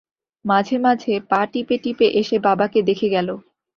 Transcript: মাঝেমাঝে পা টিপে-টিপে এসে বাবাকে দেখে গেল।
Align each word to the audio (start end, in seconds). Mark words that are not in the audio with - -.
মাঝেমাঝে 0.45 1.15
পা 1.29 1.41
টিপে-টিপে 1.51 2.07
এসে 2.19 2.37
বাবাকে 2.45 2.79
দেখে 2.89 3.07
গেল। 3.09 3.27